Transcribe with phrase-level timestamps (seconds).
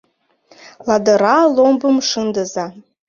[0.85, 2.65] Ладыра ломбым шындыза.